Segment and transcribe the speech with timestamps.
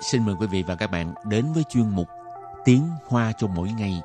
[0.00, 2.08] xin mời quý vị và các bạn đến với chuyên mục
[2.64, 4.00] Tiếng Hoa cho mỗi ngày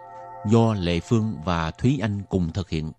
[0.45, 2.91] do Lệ Phương và Thúy Anh cùng thực hiện.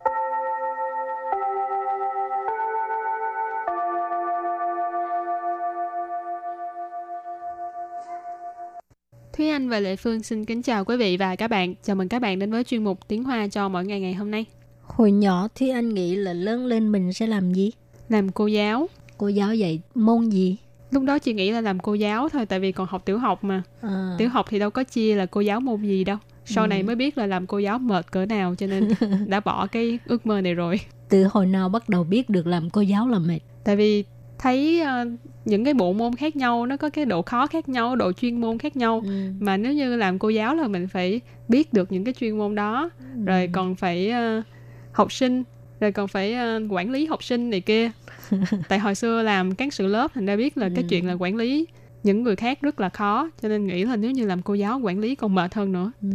[9.33, 11.75] Thúy Anh và Lệ Phương xin kính chào quý vị và các bạn.
[11.83, 14.31] Chào mừng các bạn đến với chuyên mục Tiếng Hoa cho mỗi ngày ngày hôm
[14.31, 14.45] nay.
[14.83, 17.71] Hồi nhỏ Thúy Anh nghĩ là lớn lên mình sẽ làm gì?
[18.09, 18.89] Làm cô giáo.
[19.19, 20.57] Cô giáo dạy môn gì?
[20.93, 23.45] Lúc đó chị nghĩ là làm cô giáo thôi tại vì còn học tiểu học
[23.45, 23.63] mà.
[23.81, 24.15] À.
[24.19, 26.17] Tiểu học thì đâu có chia là cô giáo môn gì đâu.
[26.45, 26.69] Sau ừ.
[26.69, 28.89] này mới biết là làm cô giáo mệt cỡ nào cho nên
[29.27, 30.81] đã bỏ cái ước mơ này rồi.
[31.09, 33.41] Từ hồi nào bắt đầu biết được làm cô giáo là mệt?
[33.65, 34.05] Tại vì
[34.39, 35.09] thấy uh,
[35.45, 38.41] những cái bộ môn khác nhau nó có cái độ khó khác nhau độ chuyên
[38.41, 39.31] môn khác nhau ừ.
[39.41, 42.55] mà nếu như làm cô giáo là mình phải biết được những cái chuyên môn
[42.55, 43.25] đó ừ.
[43.25, 44.45] rồi còn phải uh,
[44.93, 45.43] học sinh
[45.83, 47.91] rồi còn phải uh, quản lý học sinh này kia.
[48.69, 50.73] Tại hồi xưa làm cán sự lớp thành ra biết là ừ.
[50.75, 51.67] cái chuyện là quản lý
[52.03, 54.81] những người khác rất là khó cho nên nghĩ là nếu như làm cô giáo
[54.83, 55.93] quản lý còn mệt hơn nữa.
[56.03, 56.09] Ừ.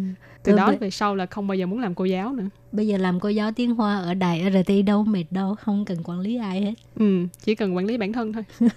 [0.43, 2.49] từ đó về sau là không bao giờ muốn làm cô giáo nữa.
[2.71, 5.97] Bây giờ làm cô giáo tiếng hoa ở đài rt đâu mệt đâu không cần
[6.03, 6.73] quản lý ai hết.
[6.95, 8.43] Ừ chỉ cần quản lý bản thân thôi.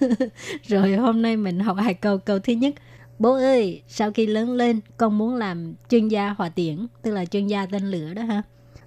[0.67, 2.75] Rồi hôm nay mình học hai câu câu thứ nhất.
[3.19, 7.25] Bố ơi sau khi lớn lên con muốn làm chuyên gia hòa tiễn tức là
[7.25, 8.43] chuyên gia tên lửa đó ha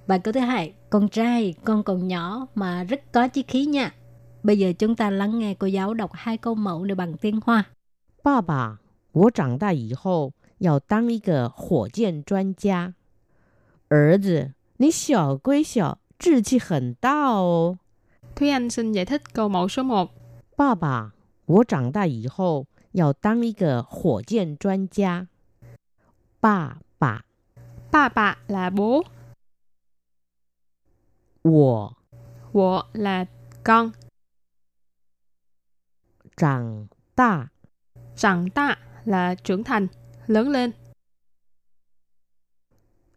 [0.07, 3.95] và câu thứ hai con trai con còn nhỏ mà rất có chí khí nha
[4.43, 7.41] bây giờ chúng ta lắng nghe cô giáo đọc hai câu mẫu để bằng tiếng
[7.45, 7.65] hoa
[8.23, 8.79] 爸爸，
[9.13, 12.95] 我长大以后要当一个火箭专家。
[13.89, 17.79] 儿子，你小归小，志气很大哦。
[18.37, 20.09] Thúy Anh xin giải thích câu mẫu số 1.
[20.57, 21.13] 爸爸，
[21.47, 25.29] 我长大以后要当一个火箭专家。
[26.41, 27.25] 爸爸，
[27.91, 29.05] 爸爸 là bố.
[31.44, 31.94] 我
[32.54, 33.26] 我 là
[33.64, 33.92] con.
[36.38, 37.48] Tràng ta
[38.16, 39.88] Tràng ta là trưởng thành,
[40.28, 40.72] lớn lên.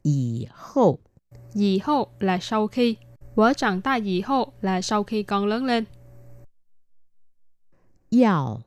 [0.03, 0.99] Yì hậu
[1.55, 2.97] Yì hậu là sau khi.
[3.35, 5.85] Vỡ trạng ta yì hậu là sau khi con lớn lên.
[8.23, 8.61] Yào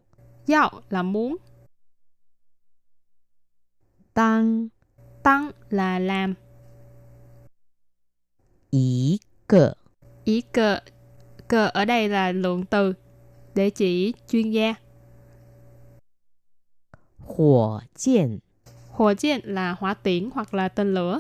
[0.48, 1.38] Yào là muốn.
[4.14, 4.68] Tăng
[5.24, 6.34] Tăng là làm.
[8.70, 9.20] Ý
[9.50, 9.74] cỡ.
[10.24, 10.80] Ý cỡ
[11.48, 12.94] cỡ ở đây là lượng từ
[13.56, 14.76] để chỉ chuyên gia.
[17.18, 18.40] Hỏa chiến
[19.00, 21.20] hỏa chiến là hỏa tiễn hoặc là tên lửa.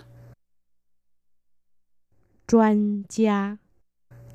[2.48, 3.58] Chuyên gia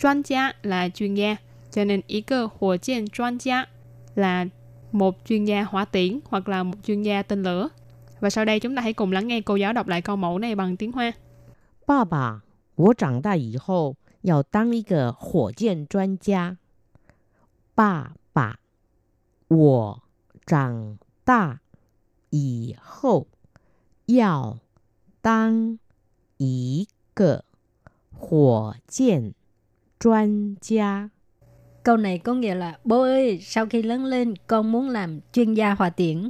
[0.03, 1.37] chuyên gia là chuyên gia
[1.71, 3.66] cho nên ý cơ hỏa chiến chuyên gia
[4.15, 4.47] là
[4.93, 7.69] một chuyên gia hỏa tiễn hoặc là một chuyên gia tên lửa.
[8.21, 10.38] Và sau đây chúng ta hãy cùng lắng nghe cô giáo đọc lại câu mẫu
[10.38, 11.12] này bằng tiếng Hoa.
[11.87, 12.41] Ba bà
[12.75, 16.57] 我长大以后要当一个火箭专家。
[17.75, 18.59] 爸爸，
[19.47, 20.03] 我
[20.45, 21.59] 长大
[22.29, 23.27] 以后
[24.05, 24.59] 要
[25.22, 25.79] 当
[26.38, 27.44] 一个
[28.17, 29.33] 火箭
[29.97, 31.11] 专家。
[31.83, 35.73] Câu này có nghĩa là bố ơi, sau khi lớn lên con muốn làm chuyên gia
[35.75, 36.29] hòa tiễn.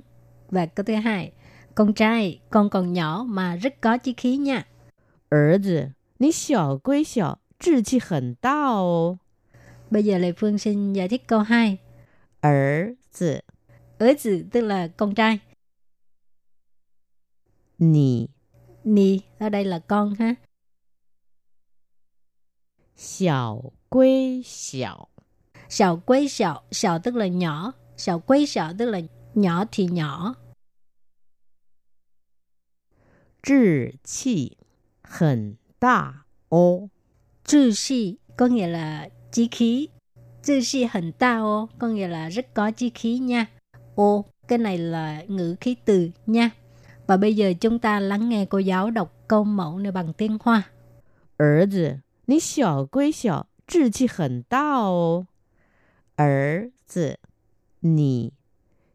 [0.50, 1.32] Và câu thứ hai,
[1.76, 4.66] con trai, con còn nhỏ mà rất có chí khí nha.
[5.30, 9.20] 儿子， 你小归小，志气很大哦。
[9.90, 11.80] Bây giờ Lê Phương xin giải thích câu 2.
[12.42, 13.44] 儿子，
[13.98, 15.40] 儿子 tức là con trai.
[17.78, 18.30] 你
[18.84, 20.36] Nì ở đây là con ha.
[22.96, 25.10] 小归小，
[25.70, 29.02] Xào quấy xào, xào tức là nhỏ, xào quấy xào tức là
[29.36, 30.36] nhỏ thì nhỏ.
[33.42, 34.58] 志气
[35.04, 36.14] 很 大
[36.50, 36.90] 哦。
[37.46, 39.88] Trừ si có nghĩa là chí khí.
[40.44, 43.46] Trừ si hình ta ô có nghĩa là rất có chí khí nha.
[43.96, 46.50] Ô, cái này là ngữ khí từ nha.
[47.08, 50.38] Và bây giờ chúng ta lắng nghe cô giáo đọc câu mẫu này bằng tiếng
[50.42, 50.64] Hoa.
[51.38, 55.28] 儿子，你小归小，志气很大哦。
[56.16, 57.18] 儿子，
[57.80, 58.34] 你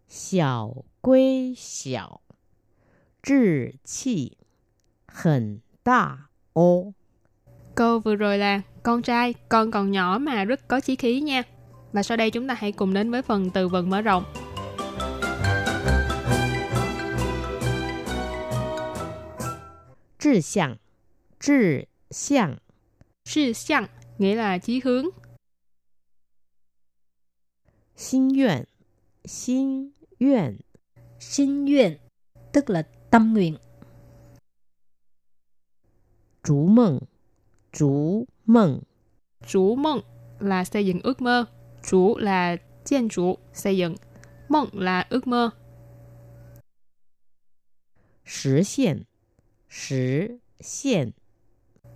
[0.09, 2.21] 小归小，
[3.23, 4.37] 志气
[5.07, 6.94] 很大 ô.
[7.76, 11.44] Câu vừa rồi là con trai, con còn nhỏ mà rất có chí khí nha.
[11.94, 14.24] Và sau đây chúng ta hãy cùng đến với phần từ vựng mở rộng.
[20.20, 20.76] Chí hướng,
[22.10, 22.58] chí hướng.
[23.24, 23.86] Chí hướng
[24.18, 25.06] nghĩa là chí hướng.
[27.96, 28.64] Xin nguyện,
[29.26, 30.58] xin nguyện.
[31.20, 31.98] Xin nguyện
[32.54, 32.82] tức là
[33.12, 33.56] tâm nguyện.
[36.43, 37.01] 逐梦，
[37.73, 38.81] 逐梦，
[39.47, 40.01] Chủ mộng
[40.39, 41.45] là xây dựng ước mơ.
[41.83, 43.95] Chủ là建chủ, xây dựng.
[44.49, 45.51] Mộng là ước mơ.
[48.25, 49.05] 实现，
[49.69, 51.13] 实现，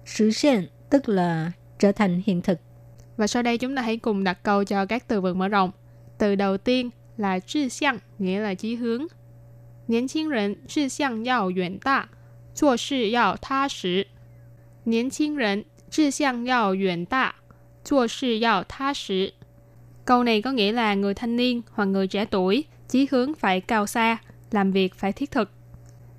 [0.05, 2.59] 实hiện tức là trở thành hiện thực.
[3.17, 5.71] Và sau đây chúng ta hãy cùng đặt câu cho các từ vựng mở rộng.
[6.19, 9.07] Từ đầu tiên là 志向, nghĩa là chí hướng.
[9.87, 12.09] 年轻人志向要远大，
[12.55, 14.07] 做事要踏实。
[14.85, 17.35] 年轻人志向要远大，
[17.85, 19.33] 做事要踏实。
[20.05, 23.87] Câu này có nghĩa là người thanh niên hoặc người trẻ tuổi, chí hướng phải cao
[23.87, 24.19] xa,
[24.51, 25.51] làm việc phải thiết thực.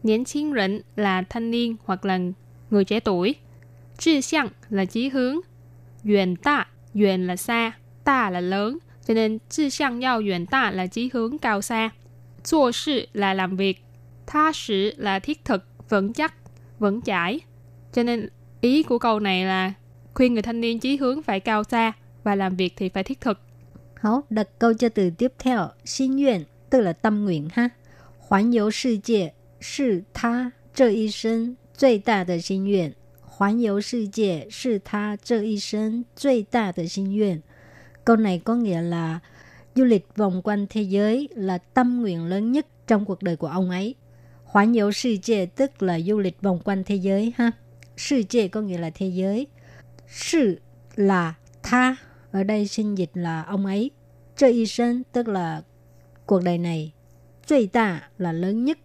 [0.04, 2.20] Niên chiến rỉnh là thanh niên hoặc là
[2.70, 3.36] người trẻ tuổi.
[3.98, 5.40] 志向là chí hướng.
[6.04, 7.72] Yuan ta, yuan là xa,
[8.04, 8.78] ta là lớn.
[9.08, 11.92] Cho nên志向要远大 là chí hướng cao xa.
[12.44, 13.84] 做事 là làm việc.
[14.28, 16.34] Tha sử là thiết thực, vững chắc,
[16.80, 17.40] vững chãi.
[17.94, 18.30] Cho nên
[18.64, 19.74] ý của câu này là
[20.14, 21.94] khuyên người thanh niên chí hướng phải cao xa
[22.24, 23.40] và làm việc thì phải thiết thực.
[23.94, 25.70] Hảo, đặt câu cho từ tiếp theo.
[25.86, 27.70] Xin nguyện tức là tâm nguyện ha.
[28.28, 32.94] Hoàn 游世界是他这一生最大的心愿。
[33.22, 37.42] 环游世界是他这一生最大的心愿。
[38.06, 39.20] Câu này có nghĩa là
[39.76, 43.48] du lịch vòng quanh thế giới là tâm nguyện lớn nhất trong cuộc đời của
[43.48, 43.96] ông ấy.
[44.46, 47.52] Hoàn 游世界 tức là du lịch vòng quanh thế giới ha.
[47.96, 49.48] 世界 có nghĩa là thế giới.
[50.08, 50.60] Sự
[50.96, 51.96] là tha.
[52.32, 53.92] Ở đây xin dịch là ông ấy.
[54.36, 55.62] Trơ y sinh tức là
[56.26, 56.92] cuộc đời này.
[57.48, 58.78] 最大 là lớn nhất.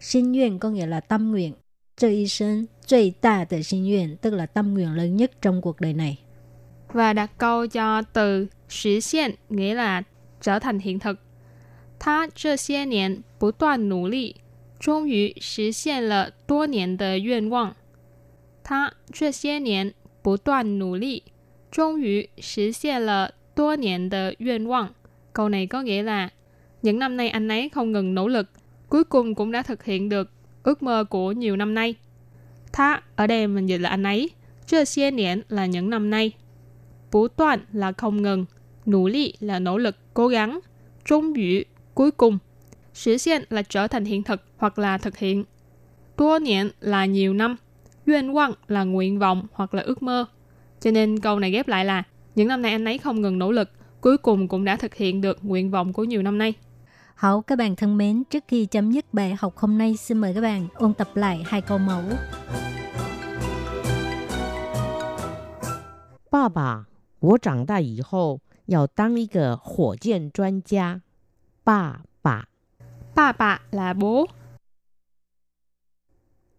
[0.00, 1.54] Xin nguyện có nghĩa là tâm nguyện.
[1.96, 6.18] Trơ y sinh 最大的心愿 tức là tâm nguyện lớn nhất trong cuộc đời này.
[6.88, 10.02] Và đặt câu cho từ 实现 nghĩa là
[10.40, 11.18] trở thành hiện thực.
[11.98, 14.36] 他这些年不断努力，
[14.80, 17.76] 终于实现了多年的愿望。
[18.66, 19.92] 他这些年
[20.22, 21.22] 不断努力，
[21.70, 24.94] 终于实现了多年的愿望。
[25.32, 26.30] Câu này có nghĩa là
[26.82, 28.48] những năm nay anh ấy không ngừng nỗ lực,
[28.88, 30.30] cuối cùng cũng đã thực hiện được
[30.62, 31.94] ước mơ của nhiều năm nay.
[32.72, 34.30] Tha ở đây mình dịch là anh ấy,
[34.66, 36.32] 这些年 là những năm nay.
[37.10, 38.46] Bú toàn là không ngừng,
[38.86, 40.60] nỗ lực là nỗ lực, cố gắng,
[41.04, 41.62] trung yu
[41.94, 42.38] cuối cùng.
[42.94, 45.44] 实hiện là trở thành hiện thực hoặc là thực hiện.
[46.16, 47.56] Tua niệm là nhiều năm.
[48.06, 50.24] Duyên vọng là nguyện vọng hoặc là ước mơ.
[50.80, 52.02] Cho nên câu này ghép lại là
[52.34, 53.70] những năm nay anh ấy không ngừng nỗ lực,
[54.00, 56.54] cuối cùng cũng đã thực hiện được nguyện vọng của nhiều năm nay.
[57.14, 60.34] Hảo các bạn thân mến, trước khi chấm dứt bài học hôm nay, xin mời
[60.34, 62.02] các bạn ôn tập lại hai câu mẫu.
[66.30, 66.86] 爸爸，
[67.20, 71.02] 我长大以后要当一个火箭专家。
[71.62, 72.48] 爸爸，
[73.14, 74.26] Ba bà là bố,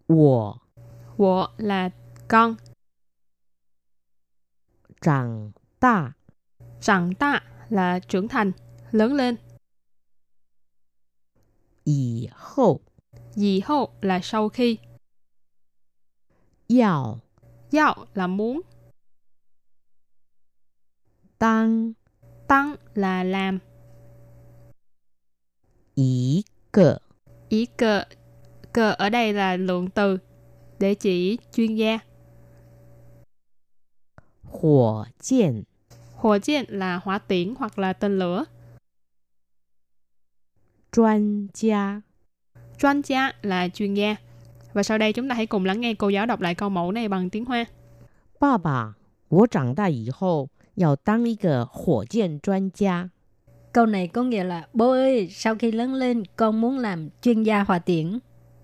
[0.05, 0.61] 我
[1.18, 1.90] 我 là
[2.28, 2.56] con.
[5.00, 6.12] Chẳng ta.
[6.80, 8.52] Chẳng ta là trưởng thành,
[8.90, 9.36] lớn lên.
[11.84, 12.80] Yì hậu.
[13.34, 14.78] Yì hậu là sau khi.
[16.68, 17.18] Yào.
[17.72, 18.60] Yào là muốn.
[21.38, 21.92] Tăng.
[22.48, 23.58] Tăng là làm.
[25.94, 26.98] Ý cờ.
[27.48, 28.04] Ý cờ.
[28.72, 30.18] Cờ ở đây là lượng từ
[30.79, 31.99] để chỉ chuyên gia.
[34.51, 35.63] 火箭
[36.15, 38.45] Hỏa箭là hỏa tiễn hoặc là tên lửa.
[40.91, 42.01] 专家。
[42.77, 44.15] Chuyên gia là chuyên gia.
[44.73, 46.91] Và sau đây chúng ta hãy cùng lắng nghe cô giáo đọc lại câu mẫu
[46.91, 47.65] này bằng tiếng Hoa.
[48.39, 48.95] 爸爸，
[49.29, 53.09] 我长大以后要当一个火箭专家。
[53.71, 57.43] Câu này có nghĩa là bố ơi, sau khi lớn lên con muốn làm chuyên
[57.43, 58.19] gia hỏa tiễn.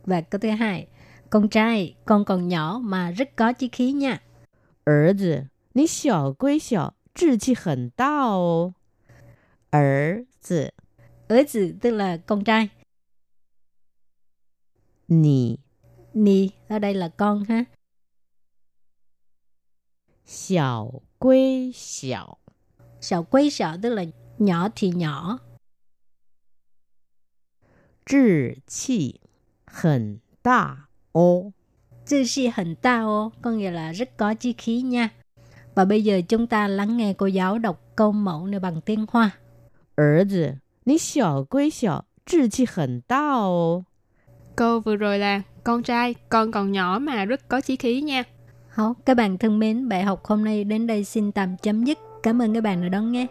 [0.05, 0.87] Và câu thứ hai,
[1.29, 4.21] con trai, con còn nhỏ mà rất có chí khí nha.
[4.85, 8.73] 儿子，你小归小，志气很大哦。
[9.71, 10.73] 儿子，
[11.27, 12.69] Ới tử tức là con trai.
[15.07, 15.59] 你
[16.13, 17.65] Nì ở đây là con ha.
[20.25, 22.37] 小归小，
[23.01, 24.05] Sạo quấy sạo tức là
[24.37, 25.39] nhỏ thì nhỏ.
[28.05, 29.21] 志气
[29.65, 31.51] 很大 哦。
[32.05, 35.09] Chư si hình ta ô, có nghĩa là rất có chí khí nha.
[35.75, 39.05] Và bây giờ chúng ta lắng nghe cô giáo đọc câu mẫu này bằng tiếng
[39.11, 39.31] Hoa.
[39.95, 43.85] 儿子，你小归小，志气很大哦。
[44.55, 48.23] Câu vừa rồi là con trai, con còn nhỏ mà rất có chí khí nha.
[48.69, 51.97] Hảo, các bạn thân mến, bài học hôm nay đến đây xin tạm chấm dứt.
[52.23, 53.27] Cảm ơn các bạn đã đón nghe.